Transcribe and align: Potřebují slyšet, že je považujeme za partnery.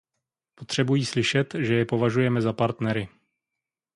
Potřebují 0.55 1.05
slyšet, 1.05 1.55
že 1.59 1.73
je 1.73 1.85
považujeme 1.85 2.41
za 2.41 2.53
partnery. 2.53 3.09